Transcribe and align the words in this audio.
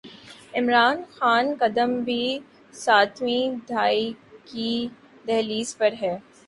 عمران 0.53 0.97
خان 1.11 1.53
کا 1.55 1.67
قدم 1.67 1.91
بھی 2.03 2.23
ساتویں 2.73 3.55
دھائی 3.69 4.11
کی 4.45 4.71
دہلیز 5.27 5.77
پر 5.77 5.93
ہے۔ 6.01 6.17